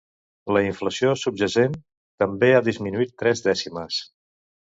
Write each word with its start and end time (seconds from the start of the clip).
La 0.55 0.61
inflació 0.67 1.11
subjacent 1.23 1.75
també 2.25 2.51
ha 2.55 2.63
disminuït 2.69 3.15
tres 3.23 3.47
dècimes. 3.51 4.01